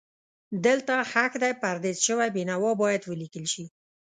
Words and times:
دلته 0.65 0.93
ښخ 1.11 1.31
دی 1.43 1.51
پردیس 1.61 1.97
شوی 2.07 2.29
بېنوا 2.35 2.71
باید 2.81 3.01
ولیکل 3.05 3.45
شي. 3.53 3.65